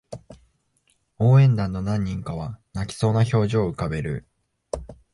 [1.19, 4.27] 応援団の何人かは泣きそうな表情を浮かべる